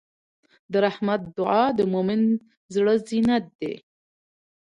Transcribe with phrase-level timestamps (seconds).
[0.71, 2.21] د رحمت دعا د مؤمن
[2.73, 3.73] زړۀ زینت دی.